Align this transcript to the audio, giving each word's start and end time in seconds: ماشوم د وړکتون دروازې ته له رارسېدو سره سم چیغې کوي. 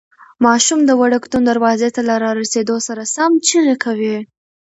ماشوم 0.45 0.79
د 0.85 0.91
وړکتون 1.01 1.41
دروازې 1.45 1.89
ته 1.95 2.01
له 2.09 2.15
رارسېدو 2.23 2.77
سره 2.87 3.03
سم 3.15 3.31
چیغې 3.47 3.75
کوي. 3.83 4.17